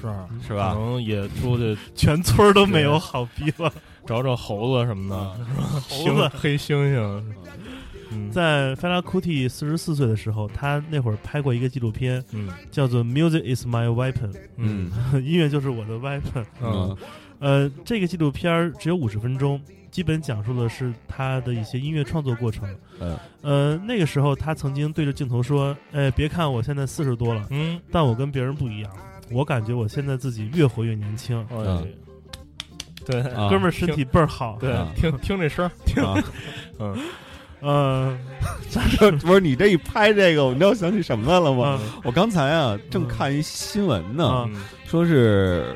[0.00, 3.72] 是啊是吧可能也出去全村都没有好逼了。
[4.06, 5.44] 找找猴子什么的，
[5.88, 7.22] 猴子猩黑猩猩。
[8.12, 16.44] 嗯在 Fela Kuti 四十四岁的时候，他那会儿拍过一个纪录片，嗯叫做《Music Is My Weapon 嗯 》，音乐就是我的 weapon。
[16.62, 16.96] 嗯
[17.40, 22.68] 呃，这个纪录片儿只有五十分钟，基本讲述的是他的一些音乐创作过程。
[23.00, 28.92] 嗯呃，那个时候他曾经对着镜头说：“哎，别看我现在四十多了，嗯，但我跟别人不一样，
[29.32, 31.40] 我感觉我现在自己越活越年轻。
[31.50, 31.86] 哎嗯，
[33.06, 34.56] 对啊哥们儿身体倍儿好。
[34.60, 36.22] 对啊，听听这声儿，听啊，
[36.78, 36.96] 嗯
[37.60, 38.18] 呃，
[39.22, 41.70] 不是你这一拍这个，你知道想起什么来了吗？
[41.70, 44.46] 啊我刚才啊正看一新闻呢，
[44.86, 45.74] 说是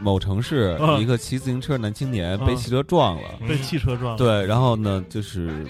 [0.00, 3.28] 某城市啊一个骑自行车男青年啊被汽车撞了。
[3.46, 4.16] 被汽车撞了。
[4.16, 5.66] 对，然后呢，就是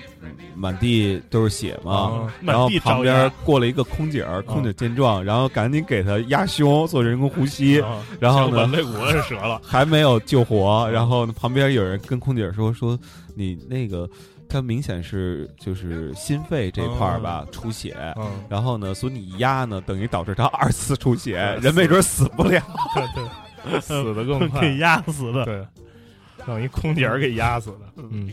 [0.55, 9.61] 满地都是血嘛，啊然后旁边过了一个空姐儿，空姐见状，然后赶紧给他压胸做人工呼吸，啊然后呢肋骨是折了。
[9.67, 10.89] 还没有救活。
[10.91, 12.99] 然后旁边有人跟空姐说说
[13.35, 14.09] 你那个
[14.49, 17.97] 他明显是就是心肺这块儿吧出血。
[18.17, 22.63] 嗯，然后呢，所以你一压呢，等于导致他二次出血，人没准死不了。
[22.95, 23.25] 对对，
[23.81, 25.45] 死的更快，给压死的。
[25.45, 25.67] 对，
[26.47, 27.79] 让一空姐儿给压死的。
[27.97, 28.31] 嗯。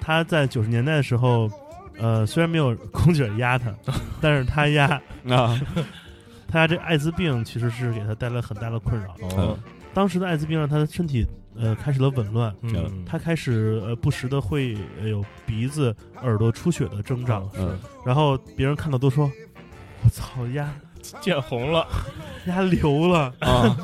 [0.00, 1.50] 他在九十年代的时候，
[1.98, 3.72] 呃，虽然没有空姐压他，
[4.20, 5.60] 但是他压啊，
[6.48, 9.14] 他这艾滋病其实是给他带来很大的困扰。
[9.36, 9.58] 哦。
[9.92, 11.26] 当时的艾滋病让他的身体
[11.56, 17.76] 呃开始了紊乱，嗯，他开始呃不时的会呃有鼻子、耳朵出血的征兆，嗯。
[18.06, 19.30] 然后别人看到都说
[20.02, 20.72] ：“我操，呀
[21.20, 21.86] 见红了。
[22.46, 23.32] 压流了。
[23.40, 23.76] 啊，”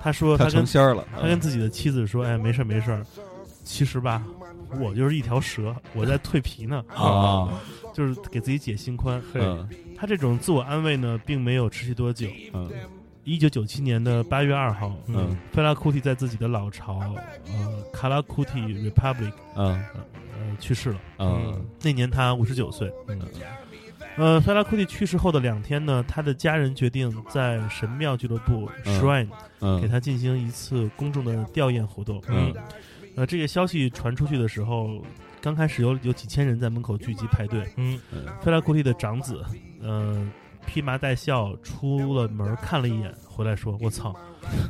[0.00, 1.04] 他说他成仙儿了。
[1.14, 3.04] 他跟自己的妻子说：“哎，没事儿没事儿，
[3.64, 4.22] 其实吧，
[4.80, 7.48] 我就是一条蛇，我在蜕皮呢，啊，
[7.92, 12.26] 就是给自己解心宽。”嗯他这种自我安慰呢，并没有持续多久。
[12.52, 12.70] 嗯
[13.22, 16.98] 一九九七年的八月二号，嗯费拉库蒂在自己的老巢
[17.46, 20.98] 呃卡拉库蒂 Republic 嗯呃去世了。
[21.20, 22.92] 嗯那年他五十九岁。
[23.08, 23.18] 嗯
[24.16, 29.28] 呃，费拉库蒂去世后的两天呢，他的家人决定在神庙俱乐部嗯 Shrine
[29.60, 32.22] 嗯，给他进行一次公众的吊唁活动。
[32.28, 32.54] 嗯
[33.16, 35.02] 呃，这个消息传出去的时候，
[35.40, 37.68] 刚开始有有几千人在门口聚集排队。
[37.76, 37.98] 嗯
[38.40, 39.44] 费拉库蒂的长子，
[39.80, 40.26] 呃，
[40.66, 44.14] 披麻戴孝出了门看了一眼，回来说：“我操，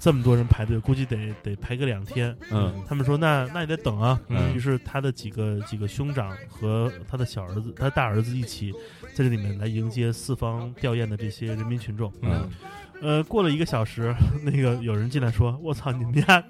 [0.00, 8.74] 这么多人排队，估计得得排个两天。”嗯他们说：“那那你得等啊。”嗯于是他的几个几个兄长和他的小儿子、他大儿子一起
[9.14, 12.12] 在这里面来迎接四方吊唁的这些人民群众。
[12.22, 12.50] 嗯
[13.02, 16.42] 呃，过了一个小时，那个有人进来说：“我操，你们家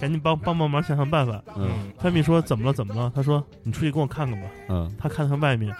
[0.00, 2.72] 赶紧帮帮帮忙，想想办法。”嗯范米说：“怎么了？
[2.72, 5.74] 怎么了？”他说：“你出去给我看看吧。”嗯他看看外面，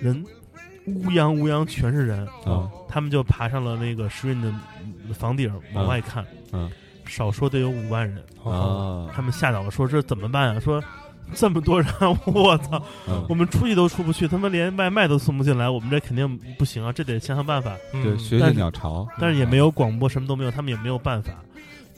[0.00, 0.24] 人
[0.86, 4.48] 乌泱乌泱全是人，嗯他们就爬上了那个诗韵的
[4.82, 6.70] 嗯房顶往外看，嗯
[7.04, 10.60] 少说得有五万人，啊他们吓倒了，说这怎么办啊？
[10.60, 10.82] 说
[11.34, 11.90] 这么多人，
[12.26, 17.76] 我操，嗯我们出去都出不去，他们连外卖都送不进来，我们这肯定不行啊，这得想想办法。
[17.92, 21.32] 对，学学但是鸟巢，但是也没有广播，什么都没有，他们也没有办法。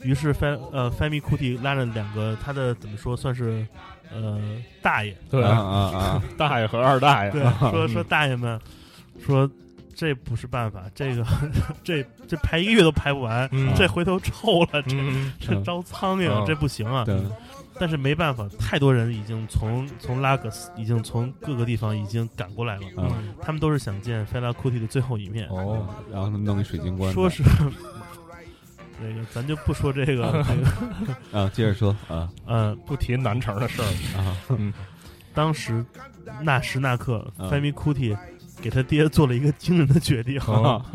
[0.01, 3.67] 于是 f 呃 Femi Kuti 拉着两个他的怎么说算是
[4.13, 4.39] 呃
[4.81, 8.57] 大爷，对啊啊啊， 大爷和二大爷，对，说说大爷们，
[9.25, 9.49] 说
[9.93, 11.25] 这不是办法，这个
[11.83, 17.03] 这这排一个月都排不完，嗯这回头臭了，这、嗯这招苍蝇，嗯这不行啊。
[17.79, 25.47] 对，但是没办法，太多人已经从从拉格斯，已经从各个地方已经赶过来了，嗯，他们都是想见费拉库蒂的最后一面。
[25.47, 27.41] 哦，然后他们弄一水晶棺材，说是
[29.01, 30.55] 那个，咱就不说这个 这
[31.33, 32.29] 个，啊，接着说啊。
[32.45, 33.87] 呃，不提南城的事儿。
[34.19, 34.73] 啊，嗯。
[35.33, 35.85] 当时
[36.41, 37.49] 那时那刻，嗯。
[37.49, 38.17] 费米库蒂
[38.61, 40.85] 给他爹做了一个惊人的决定，哦。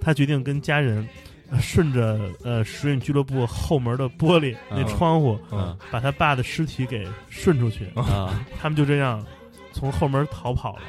[0.00, 1.08] 他决定跟家人。
[1.50, 9.24] 呃顺着呃时运俱乐部后门的玻璃、那嗯窗户，嗯把他爸的尸体给顺出去，啊他们就这样
[9.72, 10.82] 从后门逃跑了，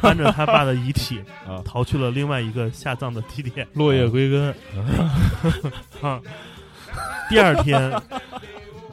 [0.00, 3.66] 搬着他爸的遗体啊逃去了另外一个下葬的地点。
[3.72, 4.54] 落叶归根。
[6.00, 6.20] 啊，
[7.28, 8.02] 第二天，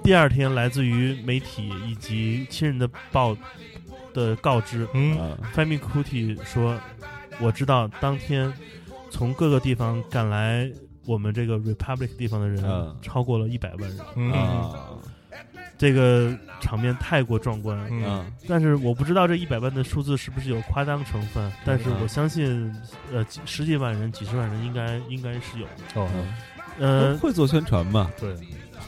[0.03, 3.35] 第二天来自于媒体以及亲人的报
[4.13, 6.79] 的告知，嗯啊，Fami Kuti 说
[7.39, 8.51] ：“我知道当天
[9.11, 10.71] 从各个地方赶来
[11.05, 12.95] 我们这个 Republic 地方的人嗯。
[13.01, 14.31] 超过了一百万人，嗯。
[14.31, 14.71] 啊。
[15.75, 16.31] 这个
[16.61, 17.77] 场面太过壮观。
[17.89, 18.03] 嗯。
[18.03, 22.73] 啊但是我不知道这一百万的数字是不是有夸张成分，但是我相信，
[23.11, 25.65] 呃，几十几万人、几十万人应该应该是有。
[25.95, 26.07] 哦，
[26.79, 28.11] 呃，会做宣传嘛？
[28.19, 28.35] 对，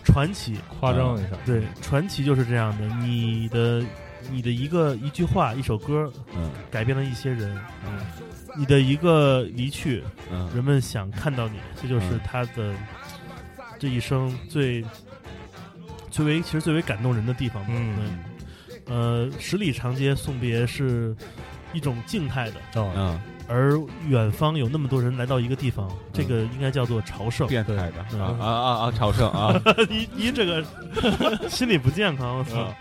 [0.04, 1.30] 传奇，夸张一下。
[1.46, 2.88] 对，传奇就是这样的。
[2.98, 3.84] 你的
[4.32, 6.50] 你的一个一句话、一首歌嗯。
[6.72, 8.00] 改变了一些人，嗯
[8.58, 12.74] 你的一个离去，嗯人们想看到你，这就是嗯他的
[13.78, 14.84] 这一生最
[16.10, 17.70] 最为其实最为感动人的地方吧。
[17.74, 18.20] 嗯，
[18.86, 21.16] 呃，十里长街送别是
[21.74, 23.78] 一种静态的，哦，啊，而
[24.08, 27.48] 远方有那么多人来到一个地方，这个应该叫做朝圣。
[27.48, 28.92] 变态的嗯啊啊啊啊！
[28.92, 29.54] 朝圣啊，
[29.90, 30.64] 你你这个
[31.50, 32.76] 心理不健康，我操嗯！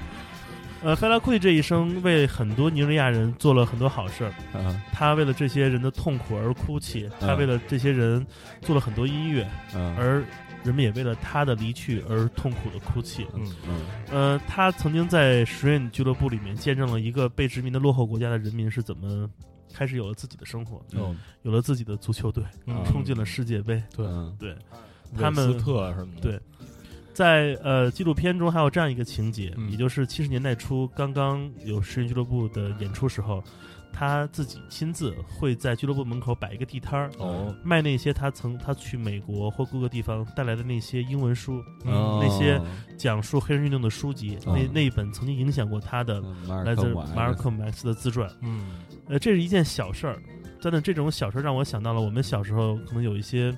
[0.85, 8.25] 呃，费拉库蒂这一生为很多尼日利亚人做了很多好事儿，啊他为了这些人的痛苦而哭泣，他嗯为了这些人
[8.61, 10.23] 做了很多音乐，嗯而
[10.63, 13.27] 人们也为了他的离去而痛苦的哭泣。
[13.35, 13.81] 嗯嗯
[14.11, 19.27] 呃，他曾经在时运俱乐部里面见证了一个被殖民的落后国家的人民是怎么
[19.73, 23.83] 开始有了自己的生活，哦有了自己的足球队，嗯冲进了世界杯。
[23.97, 26.21] 对嗯对，韦他们斯特什么的。
[26.21, 26.41] 对
[27.15, 29.71] 在呃纪录片中还有这样一个情节，嗯。
[29.71, 33.43] 也就是七十年代初刚刚有诗人俱乐部的演出时候，
[33.93, 42.21] 他自己亲自会在俱乐部门口摆一个地摊儿，哦，卖那些他曾他去美国或各个地方带来的那些英文书，哦。
[42.21, 42.61] 那些
[42.99, 44.57] 讲述黑人运动的书籍，哦。
[44.57, 48.29] 那那一本曾经影响过他的嗯马尔来自马尔科姆 X 的自传。
[48.43, 48.81] 嗯。
[49.07, 50.19] 呃，这是一件小事儿，
[50.61, 53.55] 真的，这种小事儿让我想到了我们小时候可能有一些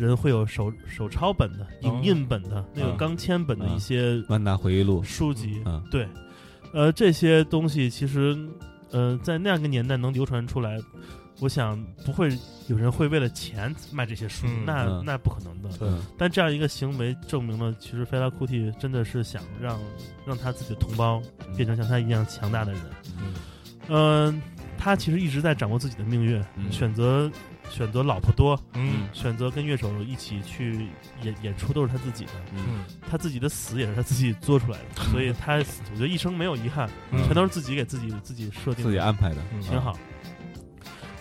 [0.00, 5.02] 人会有手手抄本的、影印本的、那个嗯钢签本的嗯一些万达回忆录。
[5.02, 5.62] 书籍。
[5.66, 6.08] 嗯对，
[6.72, 8.36] 呃，这些东西其实，
[8.90, 10.78] 呃，在那样一个年代能流传出来，
[11.40, 12.30] 我想不会
[12.68, 15.02] 有人会为了钱卖这些书，嗯那、嗯。
[15.04, 16.02] 那不可能的。
[16.18, 19.78] 但这样一个行为证明了，其实菲拉库蒂真的是想让
[20.26, 21.22] 让他自己的同胞
[21.56, 22.82] 变成像他一样强大的人。
[23.18, 23.34] 嗯。
[23.92, 24.42] 嗯、
[24.78, 26.70] 他其实一直在掌握自己的命运，嗯。
[26.70, 27.30] 选择
[27.70, 29.08] 选择老婆多，嗯。
[29.12, 30.88] 选择跟乐手一起去
[31.22, 32.32] 演演出，都是他自己的。
[32.52, 32.84] 嗯。
[33.08, 37.24] 他自己的死也是他自己做出来的，所以他我觉得一生没有遗憾，嗯。
[37.24, 39.60] 全都是自己给自己自己设定的，自己安排的，嗯。
[39.62, 39.96] 挺好。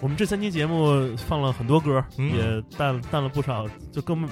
[0.02, 2.36] 我们这三期节目放了很多歌，嗯。
[2.36, 4.30] 也淡淡了不少，就跟我们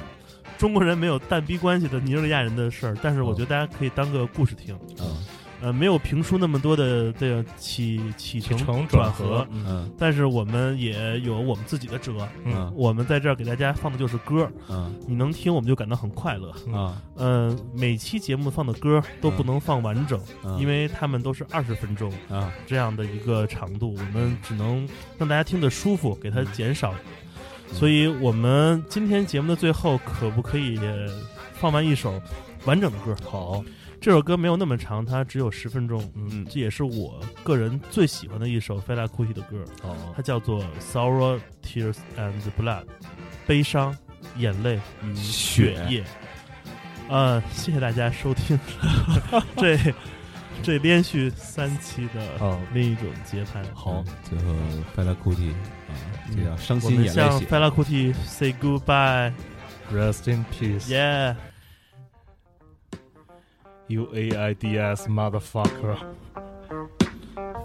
[0.57, 4.77] 中国人没有淡逼关系的尼日利亚人的事儿，但是我觉得大家可以当个故事听。
[4.99, 5.17] 嗯
[5.61, 12.27] 呃，没有评书那么多的这个起起承起承转合，嗯但是我们也有我们自己的辙。
[12.45, 16.51] 嗯我们在这儿给大家放的就是歌，嗯你能听我们就感到很快乐。
[16.71, 24.87] 啊呃，每期节目放的歌都不能放完整，嗯因为他们都是二十分钟啊这样的一个长度，我们只能
[25.17, 26.93] 让大家听得舒服，给它减少。
[27.73, 30.79] 所以我们今天节目的最后，可不可以
[31.53, 32.21] 放完一首
[32.63, 33.13] 完整的歌？
[33.25, 33.61] 好，
[34.07, 36.01] 这首歌没有那么长，它只有十分钟。
[36.15, 42.83] 嗯这也是我个人最喜欢的一首菲拉库蒂的歌，哦，它叫做《Sorrow, Tears and Blood》，
[43.45, 43.93] 悲伤、
[44.37, 46.05] 眼泪与血液。
[47.09, 48.57] 呃，谢谢大家收听
[49.57, 49.77] 这
[50.63, 53.61] 这连续三期的哦另一种节拍。
[53.73, 54.55] 好，最后
[54.95, 55.49] 费拉库蒂
[55.89, 55.91] 啊，
[56.33, 59.33] 这叫伤我们心眼泪血，向菲拉库蒂 say goodbye。
[59.91, 61.35] Rest in peace, Yeah，
[63.89, 65.97] You AIDS motherfucker.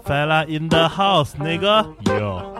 [0.05, 1.95] Fella in the house, nigga.
[2.07, 2.52] Yo.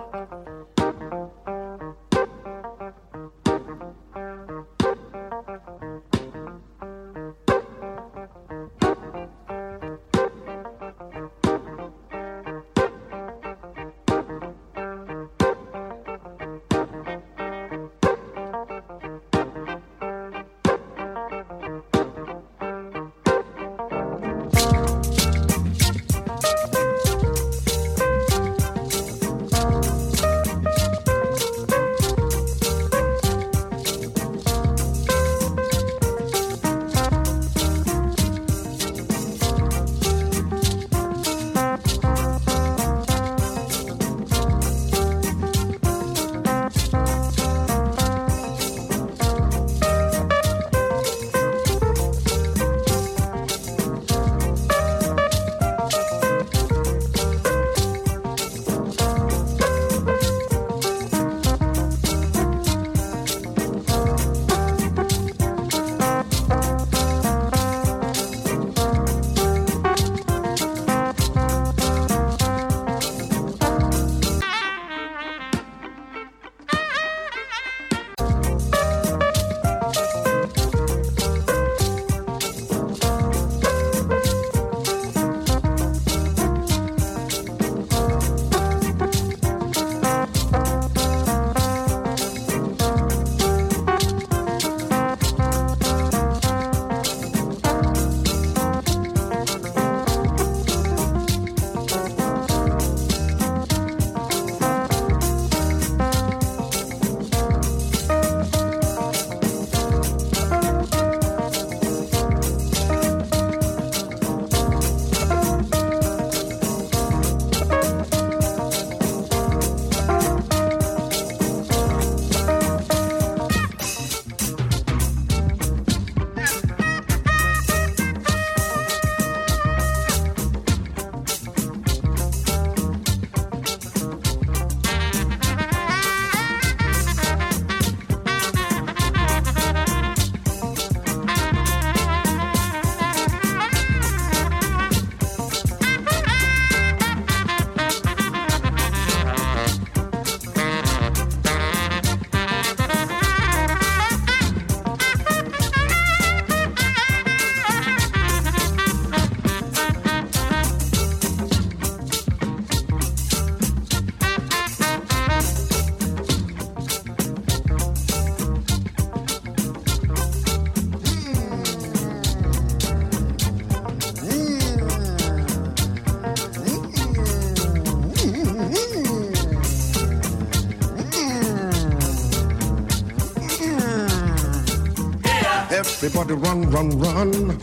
[186.16, 187.58] Everybody run, run, run.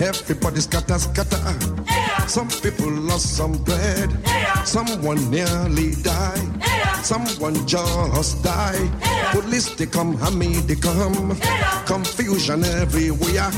[0.00, 1.38] Everybody scatter, scatter.
[2.26, 4.10] Some people lost some bread.
[4.66, 6.64] Someone nearly died.
[7.04, 8.90] Someone just died.
[9.30, 11.38] Police they come, hammy they come.
[11.86, 13.52] Confusion everywhere.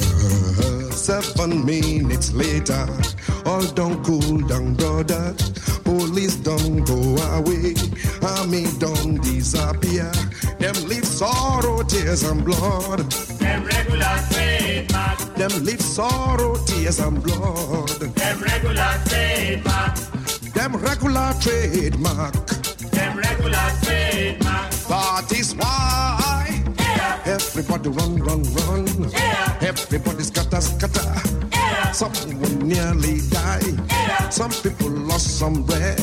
[0.00, 2.88] Uh, Seven minutes later,
[3.46, 5.32] all don't cool down, brother.
[5.84, 6.98] Police don't go
[7.38, 7.74] away,
[8.20, 10.10] army don't disappear.
[10.62, 13.00] Them leave sorrow, tears and blood.
[13.40, 15.18] Them regular trademark.
[15.34, 17.88] Them leave sorrow, tears and blood.
[17.88, 19.96] Them regular trademark.
[20.54, 22.46] Them regular trademark.
[22.92, 24.70] Them regular trademark.
[24.86, 26.62] That is why
[27.24, 28.86] everybody run, run, run.
[29.60, 31.12] Everybody scatter, scatter.
[31.92, 34.32] Someone nearly died.
[34.32, 36.01] Some people lost some bread.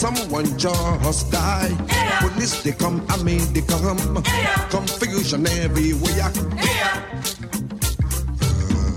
[0.00, 1.76] Someone just died.
[2.20, 3.98] Police they come, army they come.
[4.70, 6.32] Confusion everywhere.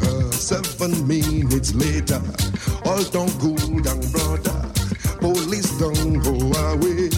[0.01, 2.21] Uh, seven minutes later,
[2.85, 4.71] all don't cool down, brother.
[5.19, 6.35] Police don't go
[6.71, 7.09] away,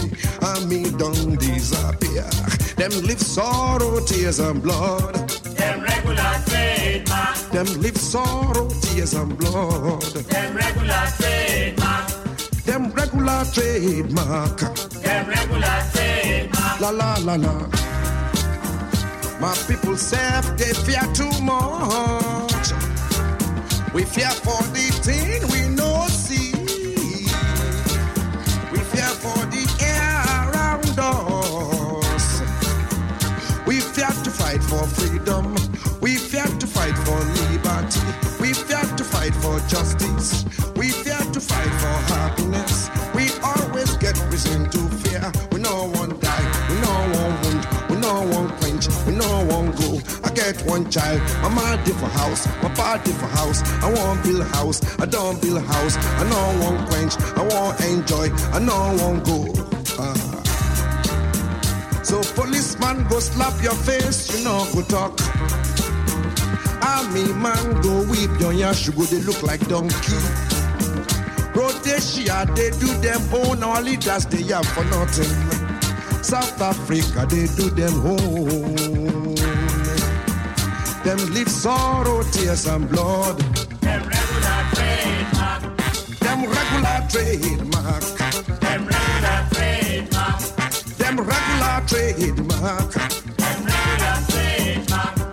[0.42, 2.26] army don't disappear.
[2.74, 5.14] Them live sorrow, tears and blood.
[5.54, 7.36] Them regular trademark.
[7.52, 10.02] Them live sorrow, tears and blood.
[10.02, 12.15] Them regular trademark.
[12.66, 14.58] Them regular trademark.
[14.58, 16.80] Them regular trademark.
[16.80, 17.68] La la la la.
[19.40, 22.72] My people say they fear too much.
[23.94, 26.52] We fear for the thing we no see.
[28.72, 30.18] We fear for the air
[30.50, 32.26] around us.
[33.64, 35.54] We fear to fight for freedom.
[36.00, 38.00] We fear to fight for liberty.
[38.40, 40.44] We fear to fight for justice.
[40.86, 42.88] We fear to fight for happiness.
[43.12, 45.32] We always get reason to fear.
[45.50, 46.46] We no one die.
[46.70, 47.66] We no one wound.
[47.90, 48.86] We no one quench.
[49.04, 49.98] We no one go.
[50.22, 51.20] I get one child.
[51.42, 52.46] My mama different house.
[52.62, 53.62] My pa different house.
[53.82, 54.78] I want build house.
[55.00, 55.96] I don't build house.
[55.96, 57.18] I no one quench.
[57.34, 58.30] I want enjoy.
[58.54, 59.38] I no one go.
[59.98, 60.14] Ah.
[62.04, 65.18] So policeman go slap your face, you know go talk.
[66.80, 70.55] Army man go whip your yash, you go they look like donkey.
[71.56, 75.32] Rhodesia, they do them own all leaders, they have for nothing.
[76.22, 79.34] South Africa, they do them own.
[81.02, 83.38] Them live sorrow, tears and blood.
[83.80, 85.62] Them regular trademark.
[86.20, 88.04] Them regular trademark.
[88.60, 90.40] Them regular trademark.
[90.98, 92.92] Them regular trademark.
[93.38, 95.24] Them regular trademark.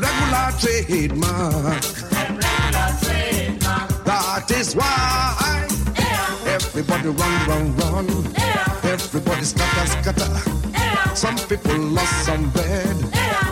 [0.00, 1.82] Regular trademark.
[2.10, 4.04] Them regular trademark.
[4.04, 5.41] That is why
[6.92, 8.06] everybody run, run, run.
[8.84, 11.16] Everybody scatter, scatter.
[11.16, 12.96] Some people lost some bread.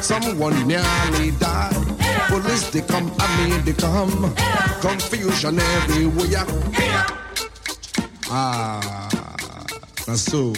[0.02, 1.74] Someone nearly died.
[2.28, 4.34] Police they come, army they come.
[4.80, 6.46] Confusion everywhere.
[8.30, 9.66] Ah,
[10.06, 10.52] that's so.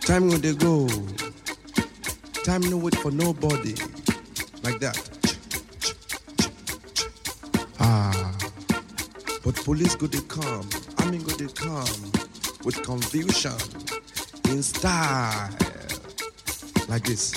[0.00, 0.88] Time when they go.
[2.44, 3.74] Time no wait for nobody.
[4.62, 4.98] Like that.
[7.78, 8.32] Ah.
[9.44, 10.68] But police go they come,
[11.12, 12.12] army go they come
[12.64, 13.52] with confusion
[14.50, 15.50] in style.
[16.88, 17.34] Like this.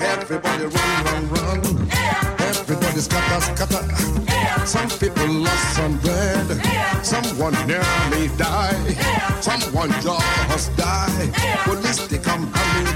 [0.00, 1.88] Everybody run, run, run.
[2.40, 4.31] Everybody scatter, scatter.
[4.64, 6.46] Some people lost some bread.
[7.04, 8.96] Someone nearly died.
[9.42, 11.34] Someone just died.
[11.64, 12.50] Police they come,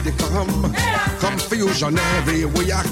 [0.05, 0.75] they come.
[1.19, 2.83] Confusion everywhere.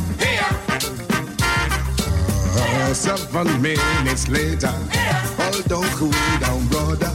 [2.57, 4.75] Uh, seven minutes later,
[5.39, 6.11] all don't cool
[6.41, 7.13] down, brother.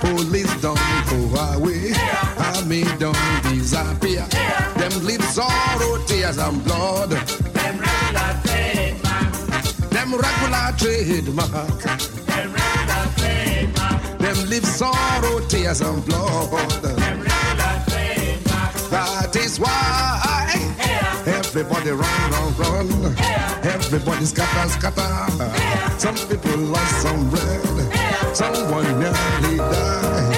[0.00, 0.78] Police don't
[1.08, 1.18] go
[1.54, 1.92] away,
[2.36, 4.26] army don't disappear.
[4.76, 7.49] Them leave sorrow, tears and blood.
[9.90, 11.50] Them regular trademark.
[12.26, 14.18] Them regular trademark.
[14.18, 16.50] Them leave sorrow, tears and blood.
[16.82, 18.72] Them regular trademark.
[18.90, 20.76] That is why
[21.26, 23.16] everybody run, run, run.
[23.62, 25.98] Everybody scatter, scatter.
[25.98, 28.36] Some people lost some bread.
[28.36, 30.29] Someone nearly died.